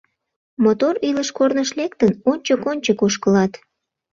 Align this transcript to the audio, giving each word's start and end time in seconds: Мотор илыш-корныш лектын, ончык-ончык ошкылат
Мотор 0.63 0.95
илыш-корныш 1.07 1.69
лектын, 1.79 2.11
ончык-ончык 2.31 2.99
ошкылат 3.05 3.53